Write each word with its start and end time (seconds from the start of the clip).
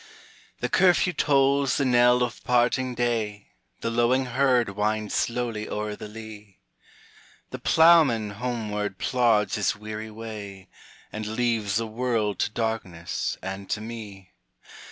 The 0.61 0.67
curfew 0.67 1.13
tolls 1.13 1.77
the 1.77 1.85
knell 1.85 2.23
of 2.23 2.43
parting 2.43 2.95
day, 2.95 3.51
The 3.81 3.91
lowing 3.91 4.25
herd 4.25 4.69
wind 4.69 5.11
slowly 5.11 5.69
o'er 5.69 5.95
the 5.95 6.07
lea, 6.07 6.57
The 7.51 7.59
ploughman 7.59 8.31
homeward 8.31 8.97
plods 8.97 9.53
his 9.57 9.75
weary 9.75 10.09
way, 10.09 10.69
And 11.11 11.27
leaves 11.27 11.75
the 11.75 11.85
world 11.85 12.39
to 12.39 12.49
darkness 12.49 13.37
and 13.43 13.69
to 13.69 13.79
me. 13.79 14.33